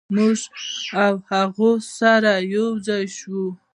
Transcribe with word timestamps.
موږ 0.15 0.39
او 1.03 1.13
هغوی 1.31 1.73
سره 1.99 2.31
یو 2.53 2.67
ځای 2.87 3.03
شوو. 3.17 3.45